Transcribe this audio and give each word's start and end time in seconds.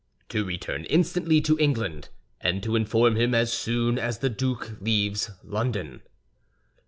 "To 0.29 0.43
return 0.43 0.85
instantly 0.85 1.41
to 1.41 1.59
England, 1.59 2.09
and 2.39 2.63
to 2.63 2.75
inform 2.75 3.17
him 3.17 3.35
as 3.35 3.53
soon 3.53 3.99
as 3.99 4.17
the 4.17 4.31
duke 4.31 4.77
leaves 4.81 5.29
London." 5.43 6.01